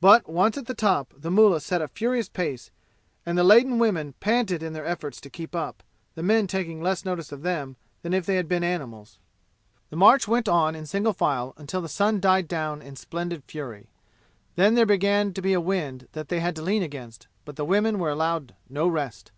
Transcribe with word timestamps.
But 0.00 0.26
once 0.26 0.56
at 0.56 0.64
the 0.64 0.72
top 0.72 1.12
the 1.14 1.30
mullah 1.30 1.60
set 1.60 1.82
a 1.82 1.88
furious 1.88 2.30
pace 2.30 2.70
and 3.26 3.36
the 3.36 3.44
laden 3.44 3.78
women 3.78 4.14
panted 4.18 4.62
in 4.62 4.72
their 4.72 4.86
efforts 4.86 5.20
to 5.20 5.28
keep 5.28 5.54
up, 5.54 5.82
the 6.14 6.22
men 6.22 6.46
taking 6.46 6.82
less 6.82 7.04
notice 7.04 7.30
of 7.30 7.42
them 7.42 7.76
than 8.00 8.14
if 8.14 8.24
they 8.24 8.36
had 8.36 8.48
been 8.48 8.64
animals. 8.64 9.18
The 9.90 9.96
march 9.96 10.26
went 10.26 10.48
on 10.48 10.74
in 10.74 10.86
single 10.86 11.12
file 11.12 11.52
until 11.58 11.82
the 11.82 11.90
sun 11.90 12.20
died 12.20 12.48
down 12.48 12.80
in 12.80 12.96
splendid 12.96 13.44
fury. 13.44 13.90
Then 14.56 14.76
there 14.76 14.86
began 14.86 15.34
to 15.34 15.42
be 15.42 15.52
a 15.52 15.60
wind 15.60 16.08
that 16.12 16.28
they 16.30 16.40
had 16.40 16.56
to 16.56 16.62
lean 16.62 16.82
against, 16.82 17.26
but 17.44 17.56
the 17.56 17.66
women 17.66 17.98
were 17.98 18.08
allowed 18.08 18.54
no 18.70 18.88
rest. 18.88 19.30